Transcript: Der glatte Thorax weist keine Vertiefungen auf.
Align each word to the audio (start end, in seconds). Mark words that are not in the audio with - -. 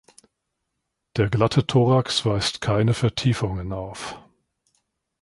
Der 1.15 1.29
glatte 1.29 1.67
Thorax 1.67 2.25
weist 2.25 2.59
keine 2.59 2.95
Vertiefungen 2.95 3.71
auf. 3.71 4.17